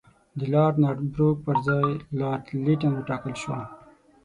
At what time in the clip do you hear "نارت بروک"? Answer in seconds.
0.83-1.37